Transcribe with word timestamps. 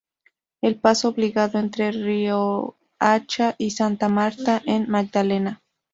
Es 0.61 0.73
paso 0.77 1.09
obligado 1.09 1.59
entre 1.59 1.91
Riohacha 1.91 3.53
y 3.59 3.69
Santa 3.69 4.09
Marta, 4.09 4.59
en 4.65 4.89
Magdalena. 4.89 5.61